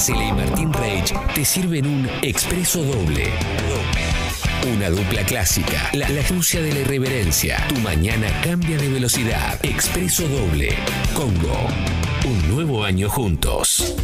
[0.00, 3.28] Marcela y Martín Reich te sirven un expreso doble.
[4.74, 7.62] Una dupla clásica, la, la de la irreverencia.
[7.68, 9.62] Tu mañana cambia de velocidad.
[9.62, 10.70] Expreso doble.
[11.12, 11.66] Congo.
[12.24, 13.94] Un nuevo año juntos.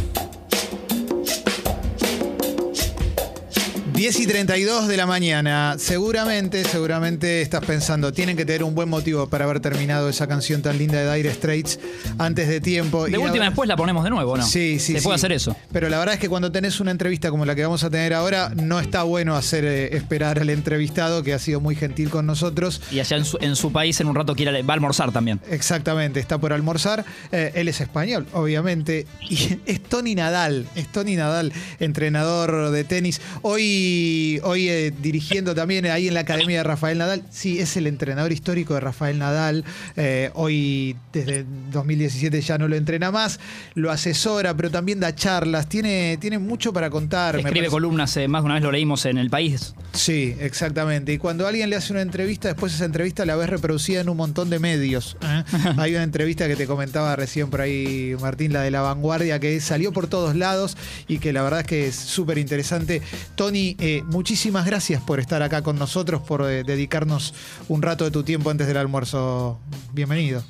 [3.97, 5.75] 10 y 32 de la mañana.
[5.79, 10.61] Seguramente, seguramente estás pensando, tienen que tener un buen motivo para haber terminado esa canción
[10.61, 11.79] tan linda de Dire Straits
[12.19, 13.05] antes de tiempo.
[13.05, 14.45] De Y última después la ponemos de nuevo, ¿no?
[14.45, 15.03] Sí, sí, Se sí.
[15.03, 15.55] puede hacer eso.
[15.71, 18.13] Pero la verdad es que cuando tenés una entrevista como la que vamos a tener
[18.13, 22.27] ahora, no está bueno hacer eh, esperar al entrevistado, que ha sido muy gentil con
[22.27, 22.83] nosotros.
[22.91, 25.39] Y allá en su, en su país en un rato quiere, va a almorzar también.
[25.49, 27.03] Exactamente, está por almorzar.
[27.31, 29.07] Eh, él es español, obviamente.
[29.27, 33.21] Y es Tony Nadal, es Tony Nadal, entrenador de tenis.
[33.41, 33.86] Hoy,
[34.43, 37.23] hoy eh, dirigiendo también ahí en la Academia de Rafael Nadal.
[37.29, 39.63] Sí, es el entrenador histórico de Rafael Nadal.
[39.95, 43.39] Eh, hoy, desde 2017, ya no lo entrena más.
[43.75, 45.67] Lo asesora, pero también da charlas.
[45.69, 47.37] Tiene, tiene mucho para contar.
[47.37, 49.73] Escribe columnas, eh, más de una vez lo leímos en El País.
[49.93, 51.13] Sí, exactamente.
[51.13, 54.17] Y cuando alguien le hace una entrevista, después esa entrevista la ves reproducida en un
[54.17, 55.17] montón de medios.
[55.21, 55.43] ¿eh?
[55.77, 59.59] Hay una entrevista que te comentaba recién por ahí, Martín, la de la vanguardia, que
[59.59, 63.01] salió por todos lados y que la verdad es que es súper interesante.
[63.35, 67.33] Tony, eh, muchísimas gracias por estar acá con nosotros, por eh, dedicarnos
[67.67, 69.59] un rato de tu tiempo antes del almuerzo.
[69.93, 70.43] Bienvenido.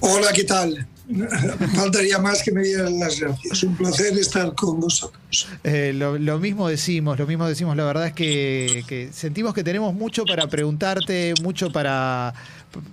[0.00, 0.86] Hola, ¿qué tal?
[1.74, 3.62] Faltaría más que me dieran las gracias.
[3.62, 5.48] Un placer estar con vosotros.
[5.62, 7.76] Eh, lo, lo mismo decimos, lo mismo decimos.
[7.76, 12.34] La verdad es que, que sentimos que tenemos mucho para preguntarte, mucho para,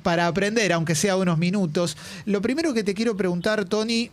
[0.04, 1.98] para aprender, aunque sea unos minutos.
[2.26, 4.10] Lo primero que te quiero preguntar, Tony,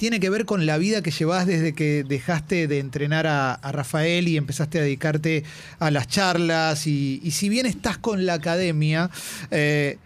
[0.00, 3.70] tiene que ver con la vida que llevas desde que dejaste de entrenar a, a
[3.70, 5.44] Rafael y empezaste a dedicarte
[5.78, 6.86] a las charlas.
[6.86, 9.10] Y, y si bien estás con la academia,
[9.50, 9.98] eh,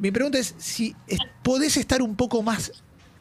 [0.00, 2.72] mi pregunta es si es- podés estar un poco más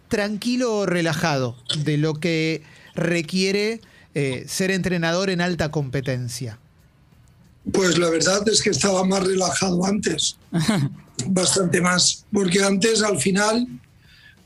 [0.07, 2.63] tranquilo o relajado de lo que
[2.95, 3.79] requiere
[4.15, 6.57] eh, ser entrenador en alta competencia.
[7.71, 10.35] Pues la verdad es que estaba más relajado antes,
[11.27, 13.67] bastante más, porque antes al final,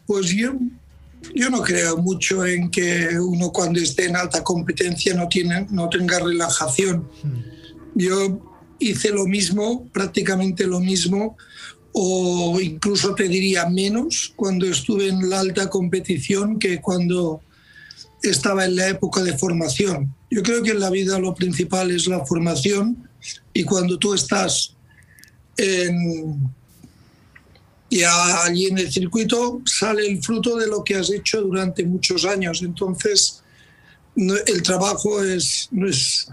[0.05, 0.51] pues yo,
[1.33, 5.89] yo no creo mucho en que uno cuando esté en alta competencia no, tiene, no
[5.89, 7.07] tenga relajación.
[7.95, 8.39] Yo
[8.79, 11.37] hice lo mismo, prácticamente lo mismo,
[11.91, 17.41] o incluso te diría menos cuando estuve en la alta competición que cuando
[18.21, 20.13] estaba en la época de formación.
[20.29, 23.09] Yo creo que en la vida lo principal es la formación
[23.53, 24.75] y cuando tú estás
[25.57, 26.53] en,
[27.89, 32.25] ya allí en el circuito sale el fruto de lo que has hecho durante muchos
[32.25, 32.61] años.
[32.61, 33.41] Entonces,
[34.15, 36.27] el trabajo es, no es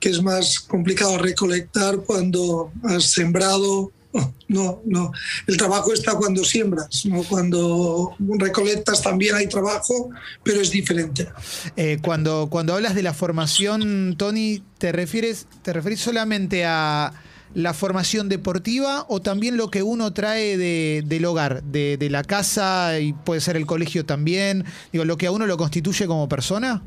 [0.00, 3.92] que es más complicado recolectar cuando has sembrado.
[4.48, 5.12] No, no.
[5.46, 10.08] El trabajo está cuando siembras, cuando recolectas también hay trabajo,
[10.42, 11.28] pero es diferente.
[11.76, 17.12] Eh, cuando, cuando hablas de la formación, Tony, ¿te refieres, ¿te refieres solamente a
[17.54, 22.98] la formación deportiva o también lo que uno trae de- del hogar, de, la casa
[23.00, 24.64] y puede ser el colegio también?
[24.92, 26.82] Digo, lo que a uno lo constituye como persona.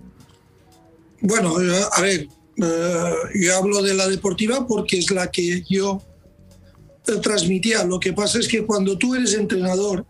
[1.22, 2.28] Bueno, eh, a ver,
[2.58, 6.02] eh, yo hablo de la deportiva porque es la que yo
[7.08, 7.84] eh, transmitía.
[7.84, 10.06] Lo que pasa es que cuando tú eres entrenador,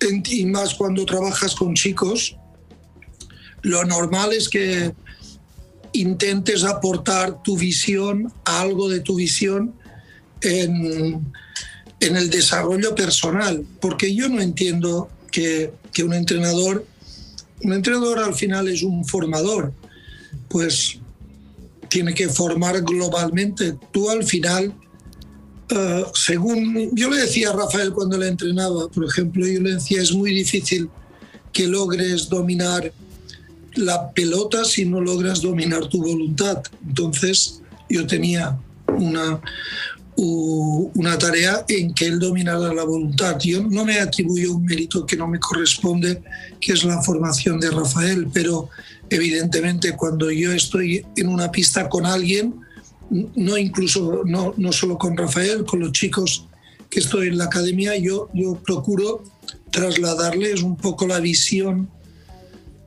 [0.00, 2.36] en- y más cuando trabajas con chicos,
[3.62, 4.92] lo normal es que
[5.94, 9.74] intentes aportar tu visión, algo de tu visión
[10.42, 11.24] en,
[12.00, 16.84] en el desarrollo personal, porque yo no entiendo que, que un entrenador,
[17.62, 19.72] un entrenador al final es un formador,
[20.48, 20.98] pues
[21.88, 23.76] tiene que formar globalmente.
[23.92, 24.74] Tú al final,
[25.68, 30.02] eh, según yo le decía a Rafael cuando le entrenaba, por ejemplo, yo le decía,
[30.02, 30.90] es muy difícil
[31.52, 32.92] que logres dominar
[33.76, 36.62] la pelota si no logras dominar tu voluntad.
[36.86, 38.58] Entonces yo tenía
[38.88, 39.40] una,
[40.16, 43.38] una tarea en que él dominara la voluntad.
[43.40, 46.22] Yo no me atribuyo un mérito que no me corresponde,
[46.60, 48.68] que es la formación de Rafael, pero
[49.10, 52.54] evidentemente cuando yo estoy en una pista con alguien,
[53.10, 56.46] no incluso, no, no solo con Rafael, con los chicos
[56.90, 59.22] que estoy en la academia, yo, yo procuro
[59.70, 61.90] trasladarles un poco la visión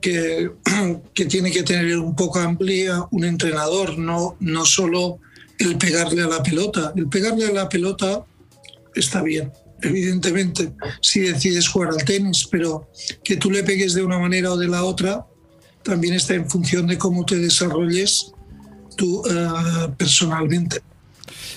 [0.00, 5.18] que, tiene que tener un poco amplia un entrenador, no, no solo
[5.58, 6.92] el pegarle a la pelota.
[6.96, 8.24] El pegarle a la pelota
[8.94, 9.52] está bien,
[9.82, 12.88] evidentemente, si decides jugar al tenis, pero
[13.22, 15.26] que tú le pegues de una manera o de la otra
[15.82, 18.32] también está en función de cómo te desarrolles
[18.96, 20.82] tú eh, personalmente.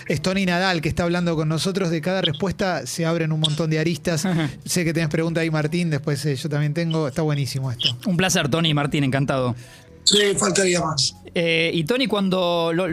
[0.07, 1.89] Es Tony Nadal que está hablando con nosotros.
[1.89, 4.25] De cada respuesta se abren un montón de aristas.
[4.65, 5.89] sé que tenés pregunta ahí, Martín.
[5.89, 7.07] Después eh, yo también tengo.
[7.07, 7.85] Está buenísimo esto.
[8.07, 9.55] Un placer, Tony y Martín, encantado.
[10.03, 11.15] Sí, faltaría más.
[11.35, 12.87] Eh, y Tony, cuando, lo-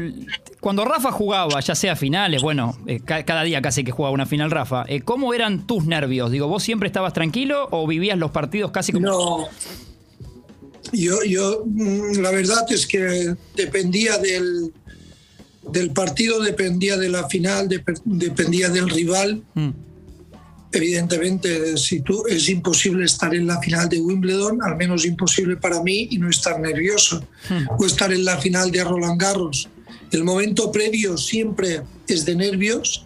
[0.61, 4.27] cuando Rafa jugaba, ya sea finales, bueno, eh, ca- cada día casi que jugaba una
[4.27, 6.31] final Rafa, eh, ¿cómo eran tus nervios?
[6.31, 9.07] Digo, ¿vos siempre estabas tranquilo o vivías los partidos casi como...
[9.07, 9.49] No.
[10.93, 14.73] Yo, yo, mm, la verdad es que dependía del,
[15.73, 19.43] del partido, dependía de la final, dep- dependía del rival.
[19.55, 19.71] Mm.
[20.71, 25.83] Evidentemente, si tú es imposible estar en la final de Wimbledon, al menos imposible para
[25.83, 27.27] mí, y no estar nervioso,
[27.79, 29.69] o estar en la final de Roland Garros.
[30.11, 33.05] El momento previo siempre es de nervios,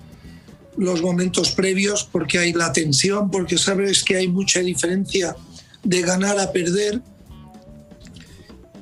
[0.77, 5.37] los momentos previos, porque hay la tensión, porque sabes que hay mucha diferencia
[5.85, 7.01] de ganar a perder.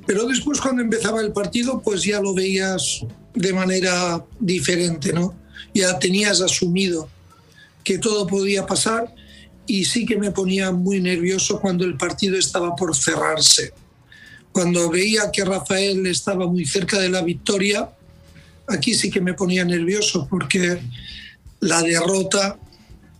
[0.06, 3.04] Pero después cuando empezaba el partido, pues ya lo veías
[3.34, 5.34] de manera diferente, ¿no?
[5.74, 7.08] Ya tenías asumido
[7.84, 9.14] que todo podía pasar
[9.66, 13.72] y sí que me ponía muy nervioso cuando el partido estaba por cerrarse.
[14.52, 17.88] Cuando veía que Rafael estaba muy cerca de la victoria,
[18.66, 20.80] aquí sí que me ponía nervioso porque
[21.60, 22.58] la derrota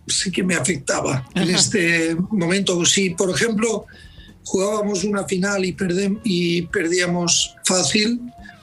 [0.07, 2.83] sí que me afectaba en este momento.
[2.85, 3.85] Si, por ejemplo,
[4.43, 8.19] jugábamos una final y, perdíamos fácil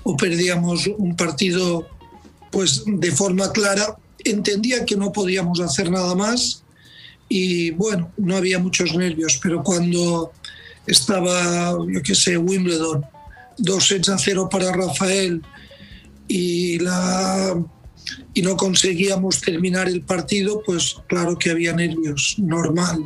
[0.08, 1.87] o perdíamos un partido
[2.50, 3.94] pues de forma clara,
[4.25, 6.62] entendía que no podíamos hacer nada más
[7.28, 10.32] y bueno, no había muchos nervios, pero cuando
[10.87, 13.05] estaba, yo qué sé, Wimbledon,
[13.58, 15.43] dos sets a cero para Rafael
[16.26, 17.62] y, la,
[18.32, 23.04] y no conseguíamos terminar el partido, pues claro que había nervios, normal.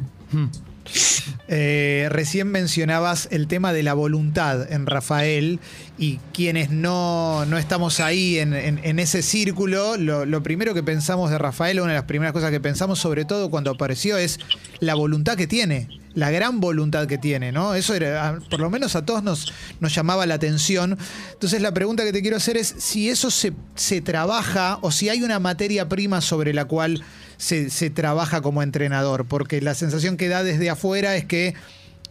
[1.49, 5.61] Eh, recién mencionabas el tema de la voluntad en Rafael
[5.99, 11.39] y quienes no, no estamos ahí en, en- ese círculo, lo, primero que pensamos de
[11.39, 14.39] Rafael, una de las primeras cosas que pensamos sobre todo cuando apareció es
[14.81, 17.75] la voluntad que tiene, la gran voluntad que tiene, ¿no?
[17.75, 20.99] Eso era, por lo menos a todos nos, nos llamaba la atención.
[21.33, 25.09] Entonces la pregunta que te quiero hacer es si eso se, se trabaja o si
[25.09, 27.03] hay una materia prima sobre la cual
[27.43, 31.55] se, se trabaja como entrenador, porque la sensación que da desde afuera es que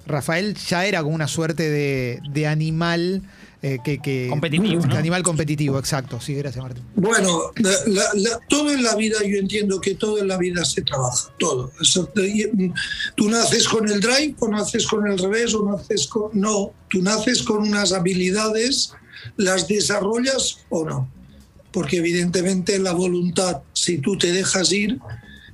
[0.05, 3.21] Rafael ya era como una suerte de, de animal
[3.61, 4.95] eh, que, que- Competitivo, ¿no?
[4.97, 6.19] Animal competitivo, exacto.
[6.19, 6.83] Sí, gracias, Martín.
[6.95, 10.65] Bueno, la- la- la- todo en la vida, yo entiendo que todo en la vida
[10.65, 11.71] se trabaja, todo.
[11.79, 12.73] Eso, mm,
[13.15, 16.31] tú naces con el drive o naces con el revés o naces con...
[16.33, 18.93] No, tú naces con unas habilidades,
[19.37, 21.07] las desarrollas o no.
[21.71, 24.99] Porque evidentemente la voluntad, si tú te dejas ir,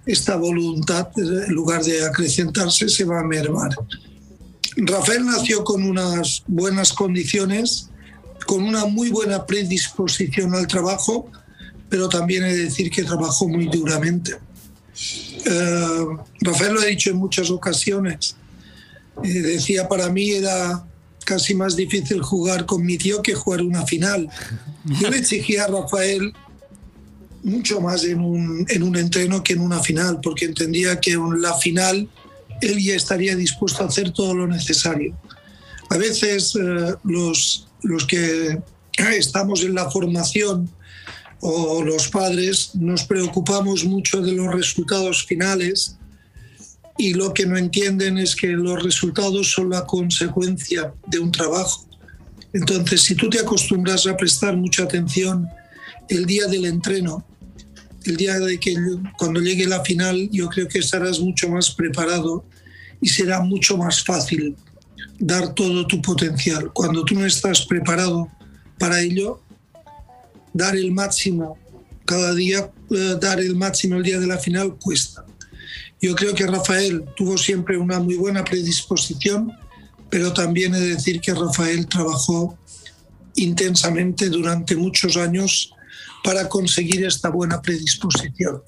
[0.05, 3.71] esta voluntad, en lugar de acrecentarse, se va a mermar.
[4.75, 7.89] Rafael nació con unas buenas condiciones,
[8.45, 11.31] con una muy buena predisposición al trabajo,
[11.87, 14.33] pero también he de decir que trabajó muy duramente.
[15.45, 16.05] Eh,
[16.41, 18.35] Rafael lo ha dicho en muchas ocasiones.
[19.23, 20.85] Eh, decía, para mí era
[21.23, 24.29] casi más difícil jugar con mi tío que jugar una final.
[25.01, 26.33] Yo le exigía a Rafael
[27.43, 31.41] mucho más en un, en un entreno que en una final, porque entendía que en
[31.41, 32.09] la final
[32.61, 35.15] él ya estaría dispuesto a hacer todo lo necesario.
[35.89, 38.59] A veces eh, los, los que
[39.15, 40.69] estamos en la formación
[41.39, 45.95] o los padres nos preocupamos mucho de los resultados finales
[46.97, 51.85] y lo que no entienden es que los resultados son la consecuencia de un trabajo.
[52.53, 55.47] Entonces, si tú te acostumbras a prestar mucha atención
[56.09, 57.25] el día del entreno,
[58.05, 58.75] el día de que
[59.17, 62.45] cuando llegue la final, yo creo que estarás mucho más preparado
[63.01, 64.55] y será mucho más fácil
[65.19, 66.71] dar todo tu potencial.
[66.73, 68.29] Cuando tú no estás preparado
[68.79, 69.41] para ello,
[70.53, 71.57] dar el máximo
[72.05, 75.25] cada día, eh, dar el máximo el día de la final cuesta.
[76.01, 79.51] Yo creo que Rafael tuvo siempre una muy buena predisposición,
[80.09, 82.57] pero también he de decir que Rafael trabajó
[83.35, 85.73] intensamente durante muchos años
[86.23, 88.61] para conseguir esta buena predisposición.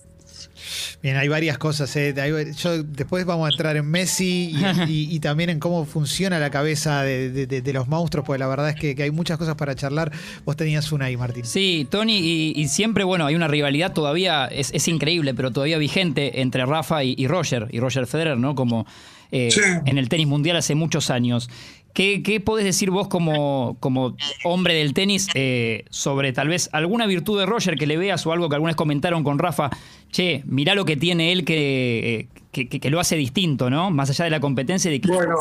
[1.02, 1.96] Bien, hay varias cosas.
[1.96, 2.14] eh.
[2.58, 6.50] Yo- después vamos a entrar en Messi y, y- y también en cómo funciona la
[6.52, 9.38] cabeza de, de- de- de los monstruos, porque la verdad es que, que hay muchas
[9.38, 10.12] cosas para charlar.
[10.46, 11.46] Vos tenías una ahí, Martín.
[11.46, 15.78] Sí, Tony, y, y siempre, bueno, hay una rivalidad todavía, es, es increíble, pero todavía
[15.78, 18.54] vigente entre Rafa y, y Roger, y Roger Federer, ¿no?
[18.56, 18.86] Como
[19.32, 19.62] eh, Sí.
[19.86, 21.50] en el tenis mundial hace muchos años.
[21.94, 27.08] ¿Qué, qué podés decir vos como, como hombre del tenis eh, sobre tal vez alguna
[27.08, 29.70] virtud de Roger que le veas o algo que alguna vez comentaron con Rafa?
[30.12, 33.90] Che, mirá lo que tiene él que, que, que- que lo hace distinto, ¿no?
[33.92, 35.08] Más allá de la competencia y de.
[35.08, 35.36] Bueno,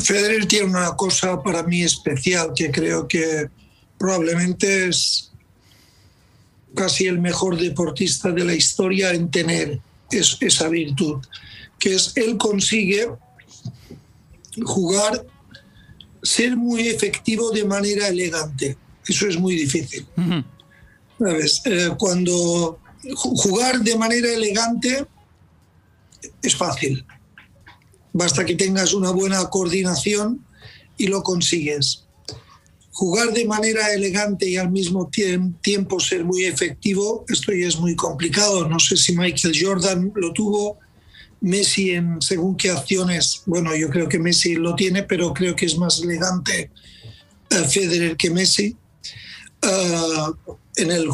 [0.00, 3.48] Federer tiene una cosa para mí especial que creo que
[3.98, 5.32] probablemente es
[6.74, 9.80] casi el mejor deportista de la historia en tener
[10.10, 11.16] esa virtud,
[11.78, 13.08] que es él consigue
[14.64, 15.24] jugar,
[16.22, 18.76] ser muy efectivo de manera elegante.
[19.06, 20.06] Eso es muy difícil.
[21.20, 22.78] Eh, cuando
[23.14, 25.06] jugar de manera elegante
[26.42, 27.04] es fácil.
[28.12, 30.44] Basta que tengas una buena coordinación
[30.96, 32.04] y lo consigues.
[32.90, 35.08] Jugar de manera elegante y al mismo
[35.62, 38.68] tiempo ser muy efectivo, esto ya es muy complicado.
[38.68, 40.78] No sé si Michael Jordan lo tuvo,
[41.40, 45.66] Messi en según qué acciones, bueno, yo creo que Messi lo tiene, pero creo que
[45.66, 46.70] es más elegante
[47.52, 48.76] uh, Federer que Messi.
[49.62, 51.08] Uh, en, el,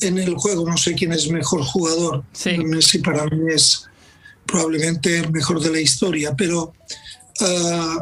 [0.00, 2.24] en, el, juego no sé quién es mejor jugador.
[2.64, 3.84] Messi para mí es
[4.46, 6.72] probablemente el mejor de la historia, pero
[7.40, 8.00] uh,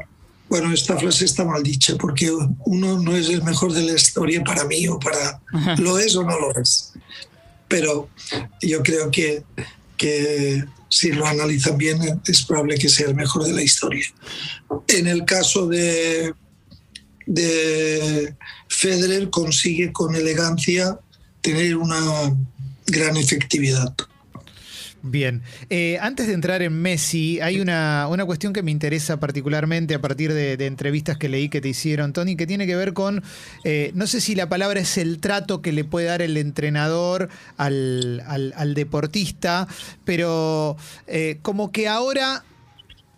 [0.48, 2.30] bueno, esta frase está mal dicha porque
[2.64, 5.40] uno no es el mejor de la historia para mí o para...
[5.76, 6.94] ¿Lo es o no lo es?
[7.68, 8.08] Pero
[8.62, 9.44] yo creo que,
[9.98, 14.06] que si lo analizan bien, es probable que sea el mejor de la historia.
[14.86, 16.32] En el caso de,
[17.26, 18.34] de
[18.68, 20.98] Federer, consigue con elegancia
[21.42, 22.34] tener una
[22.86, 23.94] gran efectividad.
[25.02, 29.94] Bien, eh, antes de entrar en Messi, hay una, una, cuestión que me interesa particularmente
[29.94, 33.22] a partir de, entrevistas que leí que te hicieron, Tony, que tiene que ver con,
[33.64, 37.28] eh, no sé si la palabra es el trato que le puede dar el entrenador
[37.56, 39.68] al, al, deportista,
[40.04, 40.76] pero
[41.06, 42.44] eh, como que ahora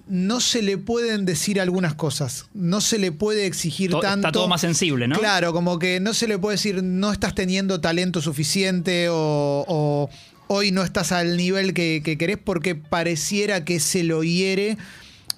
[0.07, 4.29] no se le pueden decir algunas cosas, no se le puede exigir tanto.
[4.29, 5.19] Está todo más sensible, ¿no?
[5.19, 10.11] Claro, como que no se le puede decir no estás teniendo talento suficiente o
[10.53, 14.77] hoy no estás al nivel que, querés porque pareciera que se lo hiere.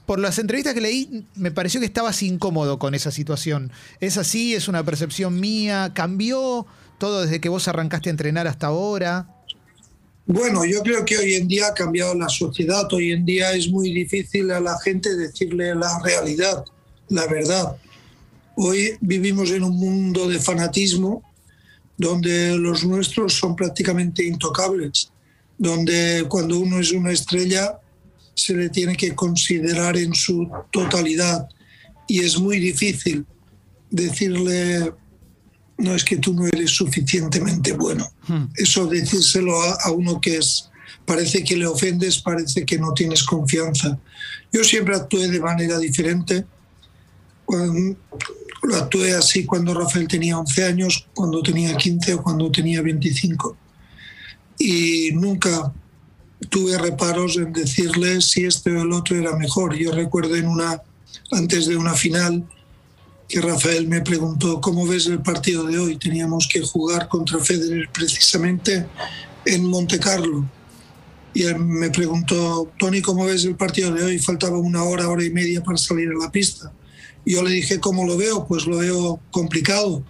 [0.06, 3.70] Por las entrevistas que leí, me pareció que estabas incómodo con esa situación.
[4.00, 4.54] ¿Es así?
[4.54, 5.92] ¿Es una percepción mía?
[5.94, 6.66] ¿Cambió
[6.96, 9.28] todo desde que vos arrancaste a entrenar hasta ahora?
[10.24, 12.90] Bueno, yo creo que hoy en día ha cambiado la sociedad.
[12.90, 16.64] Hoy en día es muy difícil a la gente decirle la realidad,
[17.10, 17.76] la verdad.
[18.56, 21.22] Hoy vivimos en un mundo de fanatismo
[22.02, 25.10] donde los nuestros son prácticamente intocables,
[25.56, 27.78] donde cuando uno es una estrella
[28.34, 31.48] se le tiene que considerar en su totalidad
[32.08, 33.24] y es muy difícil
[33.90, 34.92] decirle
[35.78, 38.08] no es que tú no eres suficientemente bueno.
[38.26, 38.44] Hmm.
[38.56, 40.70] Eso decírselo a, uno que es
[41.04, 43.98] parece que le ofendes, parece que no tienes confianza.
[44.52, 46.44] Yo siempre actué de manera diferente.
[48.62, 53.56] Lo actué así cuando Rafael tenía 11 años, cuando tenía 15 o cuando tenía 25.
[54.58, 55.72] Y nunca
[56.48, 59.74] tuve reparos en decirle si este o el otro era mejor.
[59.74, 60.80] Yo recuerdo en una,
[61.32, 62.44] antes de una final,
[63.28, 65.96] que Rafael me preguntó, ¿cómo ves el partido de hoy?
[65.96, 68.86] Teníamos que jugar contra Federer precisamente
[69.46, 70.44] en Monte Carlo.
[71.34, 74.18] Y él me preguntó, Tony, ¿cómo ves el partido de hoy?
[74.18, 76.70] Faltaba una hora, hora y media para salir a la pista.
[77.24, 78.46] Yo le dije, ¿cómo lo veo?
[78.46, 80.02] Pues lo veo complicado.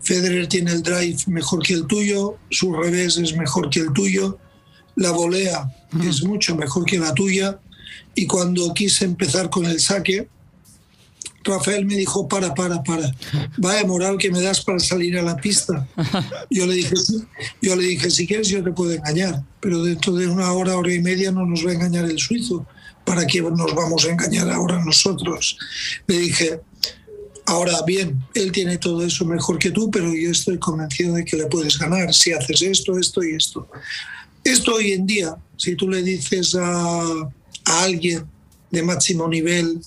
[0.00, 4.38] Federer tiene el drive mejor que el tuyo, su revés es mejor que el tuyo,
[4.96, 5.74] la volea
[6.06, 7.58] es mucho mejor que la tuya.
[8.14, 10.28] Y cuando quise empezar con el saque,
[11.44, 13.14] Rafael me dijo, para, para, para,
[13.58, 15.86] vaya moral que me das para salir a la pista.
[16.50, 16.94] Yo le dije,
[17.60, 20.92] yo le dije, si quieres yo te puedo engañar, pero dentro de una hora, hora
[20.92, 22.66] y media no nos va a engañar el suizo.
[23.04, 25.56] ¿Para qué nos vamos a engañar ahora nosotros?
[26.06, 26.60] Le dije,
[27.46, 31.36] ahora bien, él tiene todo eso mejor que tú, pero yo estoy convencido de que
[31.36, 33.68] le puedes ganar si haces esto, esto y esto.
[34.42, 37.30] Esto hoy en día, si tú le dices a,
[37.64, 38.26] alguien
[38.70, 39.80] de máximo nivel,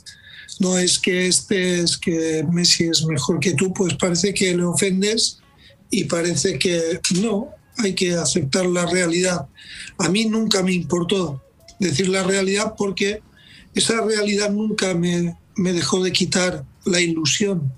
[0.59, 4.63] no es que este es que Messi es mejor que tú, pues parece que le
[4.63, 5.39] ofendes
[5.91, 9.47] y parece que no, hay que aceptar la realidad.
[9.99, 11.43] A mí nunca me importó
[11.79, 13.21] decir la realidad porque
[13.73, 17.71] esa realidad nunca me, me dejó de quitar la ilusión.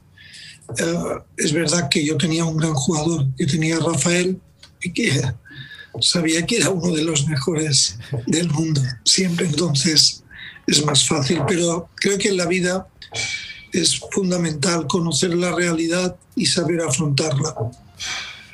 [0.77, 4.39] Eh, es verdad que yo tenía un gran jugador, que tenía a Rafael,
[4.93, 5.21] que
[6.01, 10.23] sabía que era uno de los mejores del mundo, siempre entonces
[10.67, 12.87] es más fácil, pero creo que en la vida
[13.73, 17.55] es fundamental conocer la realidad y saber afrontarla.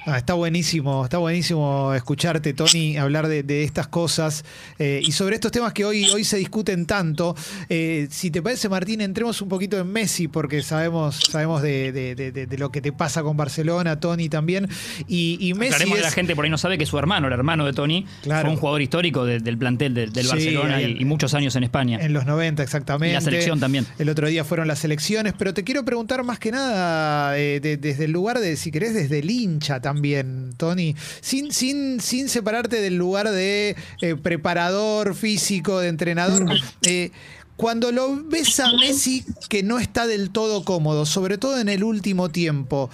[0.08, 4.46] Ah, está buenísimo, está buenísimo escucharte, Tony, hablar de, estas cosas
[4.78, 7.36] eh, y sobre estos temas que hoy, hoy se discuten tanto.
[7.70, 12.72] Eh, si te parece, Martín, entremos un poquito en Messi, porque sabemos, sabemos de, lo
[12.72, 14.70] que te pasa con Barcelona, Tony también.
[15.08, 15.90] Y, y Messi.
[15.90, 18.58] la gente por ahí no sabe que su hermano, el hermano de Tony, fue un
[18.58, 21.98] jugador histórico del plantel del, Barcelona y, muchos años en España.
[22.00, 23.10] En los 90, exactamente.
[23.10, 23.88] Y la selección también.
[23.98, 28.06] El otro día fueron las elecciones, pero te quiero preguntar más que nada eh, desde
[28.06, 32.82] el lugar de, si querés, desde el hincha también también, Tony, sin, sin, sin separarte
[32.82, 36.50] del lugar de eh, preparador físico, de entrenador.
[36.82, 37.12] Eh,
[37.56, 41.86] cuando lo ves a Messi que no está del todo cómodo, sobre todo en el
[41.86, 42.90] último tiempo,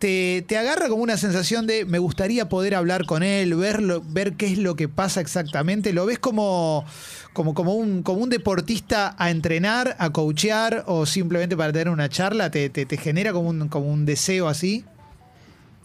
[0.00, 4.46] te, agarra como una sensación de me gustaría poder hablar con él, verlo, ver qué
[4.46, 5.92] es lo que pasa exactamente.
[5.92, 6.84] ¿Lo ves como,
[7.32, 12.08] como, como, un, como un deportista a entrenar, a coachear o simplemente para tener una
[12.08, 12.50] charla?
[12.50, 14.84] ¿Te, te, genera como un, como un deseo así?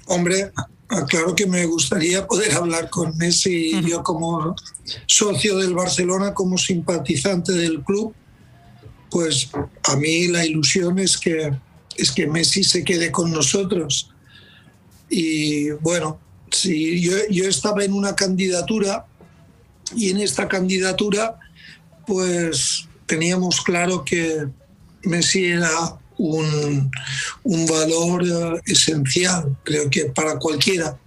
[0.06, 0.52] Hombre,
[1.08, 3.82] claro que me gustaría poder hablar con Messi.
[3.88, 4.56] Yo como
[5.08, 8.14] socio del Barcelona, como simpatizante del club,
[9.10, 9.50] pues
[9.84, 11.54] a mí la ilusión es que
[11.98, 14.12] es que Messi se quede con nosotros.
[15.10, 16.20] Y bueno,
[16.52, 19.06] si yo, yo estaba en una candidatura
[19.96, 21.40] y en esta candidatura
[22.06, 24.48] pues teníamos claro que
[25.04, 25.70] Messi era
[26.18, 26.92] un,
[27.44, 30.98] un valor eh, esencial, creo que para cualquiera.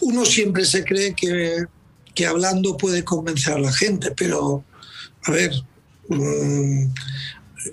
[0.00, 1.64] Uno siempre se cree que,
[2.14, 4.64] que hablando puede convencer a la gente, pero
[5.24, 5.52] a ver,
[6.08, 6.86] mm,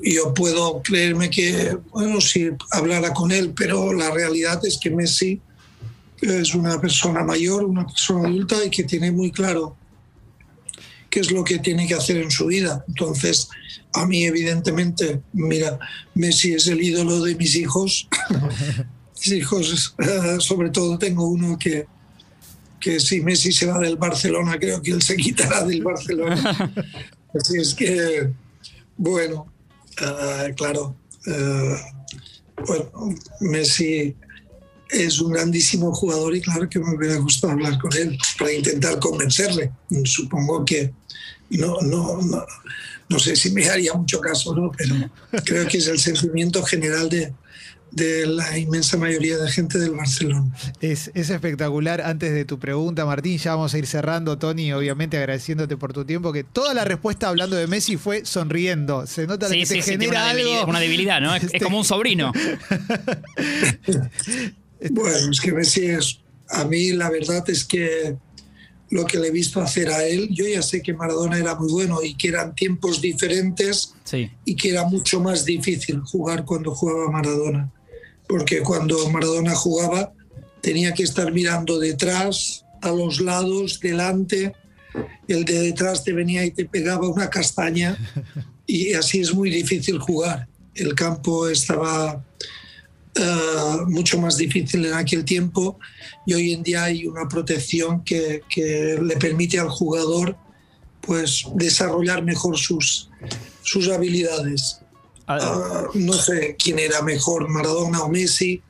[0.03, 5.41] yo puedo creerme que, bueno, si hablara con él, pero la realidad es que Messi
[6.21, 9.75] es una persona mayor, una persona adulta y que tiene muy claro
[11.11, 12.83] qué es lo que tiene que hacer en su vida.
[12.87, 13.49] Entonces,
[13.93, 15.77] a mí evidentemente, mira,
[16.15, 18.07] Messi es el ídolo de mis hijos.
[19.15, 19.95] mis hijos,
[20.39, 21.85] sobre todo tengo uno que,
[22.79, 26.73] que si Messi se va del Barcelona, creo que él se quitará del Barcelona.
[27.35, 28.31] Así es que,
[28.97, 29.51] bueno,
[29.99, 30.95] Ah, claro,
[31.27, 31.77] ah,
[32.65, 34.15] bueno, Messi
[34.91, 38.99] es un grandísimo jugador y claro que me hubiera gustado hablar con él para intentar
[38.99, 39.71] convencerle.
[40.03, 40.91] Supongo que
[41.51, 42.45] no, no, no,
[43.09, 44.71] no sé si me haría mucho caso, ¿no?
[44.77, 44.95] pero
[45.43, 47.33] creo que es el sentimiento general de,
[47.91, 50.49] de la inmensa mayoría de gente del Barcelona.
[50.79, 52.01] Es, espectacular.
[52.01, 56.05] Antes de tu pregunta, Martín, ya vamos a ir cerrando, Tony, obviamente agradeciéndote por tu
[56.05, 59.05] tiempo, que toda la respuesta hablando de Messi fue sonriendo.
[59.07, 60.65] Se nota que te genera algo.
[60.67, 61.35] una debilidad, ¿no?
[61.35, 62.31] Es, como un sobrino.
[64.89, 66.19] bueno, es que Messi es.
[66.49, 68.17] A mí la verdad es que
[68.89, 71.71] lo que le he visto hacer a él, yo ya sé que Maradona era muy
[71.71, 73.93] bueno y que eran tiempos diferentes
[74.43, 77.71] y que era mucho más difícil jugar cuando jugaba Maradona
[78.31, 80.13] porque cuando Maradona jugaba
[80.61, 84.53] tenía que estar mirando detrás, a los lados, delante.
[85.27, 87.97] El de detrás te venía y te pegaba una castaña
[88.65, 90.47] y así es muy difícil jugar.
[90.75, 92.25] El campo estaba
[93.15, 95.79] eh, mucho más difícil en aquel tiempo
[96.25, 100.37] y hoy en día hay una protección que, que le permite al jugador
[101.01, 103.09] pues desarrollar mejor sus,
[103.63, 104.79] sus habilidades.
[105.27, 108.61] Ah, no sé quién era mejor, Maradona o Messi,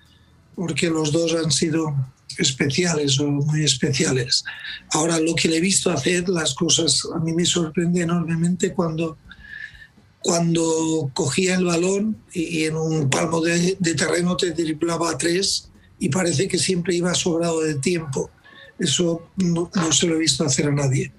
[0.56, 1.94] porque los dos han sido
[2.38, 4.44] especiales o muy especiales.
[4.92, 9.18] Ahora, lo que le he visto hacer, las cosas, a mí me sorprende enormemente cuando,
[10.22, 16.10] cuando cogía el balón y, en un palmo de, terreno te driblaba a tres y
[16.10, 18.30] parece que siempre iba sobrado de tiempo.
[18.80, 21.12] Eso no se lo he visto hacer a nadie.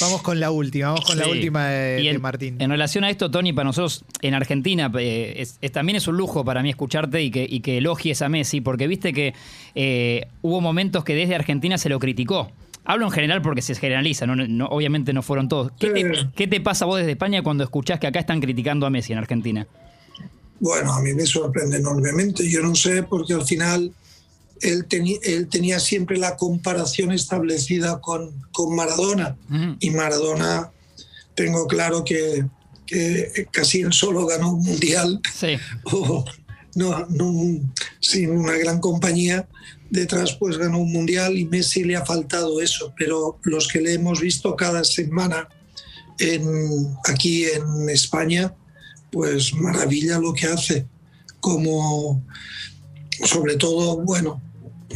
[0.00, 2.56] Vamos con la última, vamos con la última de, Martín.
[2.60, 6.62] En relación a esto, Tony, para nosotros en Argentina eh, también es un lujo para
[6.62, 9.34] mí escucharte y que, y que elogies a Messi, porque viste que
[9.74, 12.50] eh, hubo momentos que desde Argentina se lo criticó.
[12.86, 15.72] Hablo en general porque se generaliza, no, obviamente no fueron todos.
[15.78, 18.90] ¿Qué te, ¿Qué te pasa vos desde España cuando escuchás que acá están criticando a
[18.90, 19.66] Messi en Argentina?
[20.60, 22.48] Bueno, a mí me sorprende enormemente.
[22.48, 23.92] Yo no sé, porque al final
[24.60, 24.86] él,
[25.22, 29.36] él, tenía siempre la comparación establecida con, con Maradona.
[29.80, 30.70] Y Maradona,
[31.34, 32.46] tengo claro que,
[32.86, 35.20] que, casi él solo ganó un mundial.
[35.34, 35.56] Sí.
[36.74, 37.60] no, no,
[38.00, 39.46] sin una gran compañía
[39.90, 42.92] detrás, pues ganó un mundial y Messi le ha faltado eso.
[42.98, 45.48] Pero los que le hemos visto cada semana
[46.18, 46.44] en,
[47.04, 48.54] aquí en España,
[49.10, 50.86] pues maravilla lo que hace.
[51.40, 52.24] Como
[53.24, 54.42] sobre todo, bueno,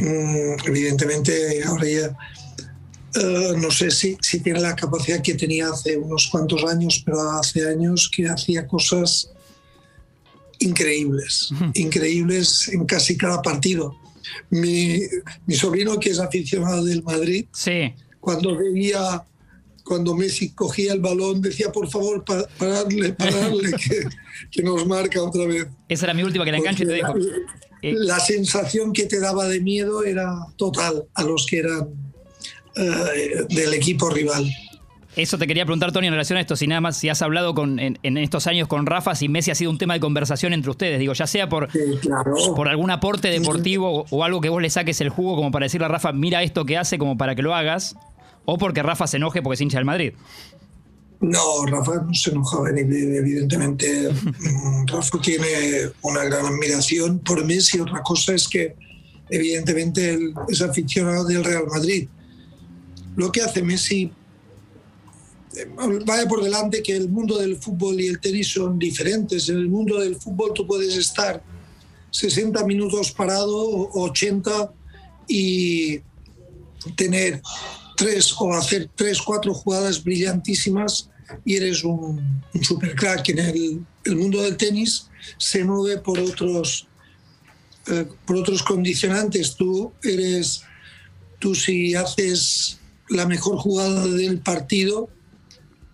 [0.01, 2.17] Mm, evidentemente ahora ya
[3.13, 7.19] eh, no sé si, si tiene la capacidad que tenía hace unos cuantos años, pero
[7.31, 9.29] hace años que hacía cosas
[10.59, 13.97] increíbles, increíbles en casi cada partido.
[14.49, 14.99] Mi,
[15.45, 17.93] mi, sobrino, que es aficionado del Madrid, sí.
[18.19, 19.23] cuando veía,
[19.83, 22.23] cuando Messi cogía el balón, decía, por favor,
[22.57, 24.03] pararle, pararle, que,
[24.51, 25.67] que, nos marca otra vez.
[25.89, 27.15] Esa era mi última que la engancho y te dejo.
[27.81, 31.89] Eh, la sensación que te daba de miedo era total a los que eran
[32.75, 34.49] eh, del equipo rival.
[35.15, 37.53] Eso te quería preguntar, Tony, en relación a esto, si nada más, si has hablado
[37.53, 40.71] con, en, estos años con Rafa, si Messi ha sido un tema de conversación entre
[40.71, 41.67] ustedes, digo, ya sea por,
[42.55, 45.85] por algún aporte deportivo o, algo que vos le saques el jugo como para decirle
[45.85, 47.95] a Rafa, mira esto que hace como para que lo hagas,
[48.45, 50.13] o porque Rafa se enoje porque es hincha del Madrid.
[51.19, 54.09] No, Rafa no se enojaba, evidentemente.
[54.11, 55.47] Mm, Rafa tiene
[56.01, 57.79] una gran admiración por Messi.
[57.79, 58.75] Otra cosa es que,
[59.29, 62.07] evidentemente, él es aficionado del Real Madrid.
[63.15, 64.11] Lo que hace Messi
[66.05, 69.49] vaya por delante que el mundo del fútbol y el tenis son diferentes.
[69.49, 71.43] En el mundo del fútbol tú puedes estar
[72.11, 74.73] 60 minutos parado, 80
[75.27, 76.01] y
[76.95, 77.41] tener
[77.95, 81.09] tres o hacer tres, cuatro jugadas brillantísimas
[81.45, 83.29] y eres un, super crack.
[83.29, 86.87] En el, mundo del tenis se mueve por otros,
[87.87, 89.55] eh, por otros condicionantes.
[89.55, 90.63] Tú eres,
[91.39, 95.09] tú si haces la mejor jugada del partido,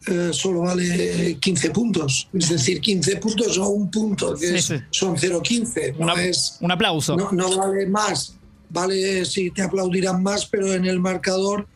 [0.07, 2.29] eh, solo vale 15 puntos.
[2.33, 5.97] Es decir, 15 puntos o un punto, que son 0,15.
[5.97, 7.15] No es, un aplauso.
[7.15, 8.35] No, no, vale más.
[8.69, 11.67] Vale si te aplaudirán más, pero en el marcador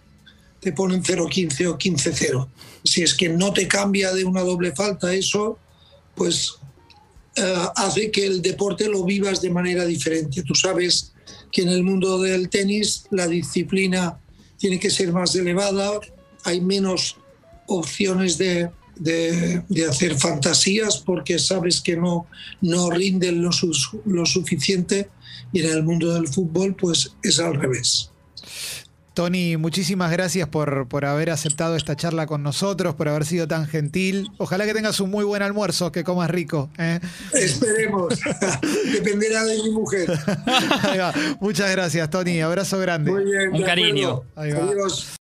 [0.59, 2.47] te ponen 0,15 o 15-0.
[2.83, 5.57] Si es que no te cambia de una doble falta eso,
[6.15, 6.53] pues
[7.35, 10.43] eh, hace que el deporte lo vivas de manera diferente.
[10.43, 11.13] Tú sabes
[11.51, 14.17] que en el mundo del tenis la disciplina
[14.57, 15.99] tiene que ser más elevada,
[16.43, 17.17] hay menos
[17.77, 22.27] opciones de, de, hacer fantasías porque sabes que no,
[22.61, 23.49] no rinden lo,
[24.05, 25.09] lo suficiente
[25.51, 28.11] y en el mundo del fútbol pues es al revés.
[29.13, 33.67] Tony, muchísimas gracias por, por, haber aceptado esta charla con nosotros, por haber sido tan
[33.67, 34.29] gentil.
[34.37, 36.69] Ojalá que tengas un muy buen almuerzo, que comas rico.
[36.77, 36.99] ¿eh?
[37.33, 38.17] Esperemos.
[38.93, 40.09] Dependerá de mi mujer.
[41.41, 42.39] Muchas gracias, Tony.
[42.39, 43.11] Abrazo grande.
[43.11, 44.23] un cariño.
[44.35, 45.17] Adiós.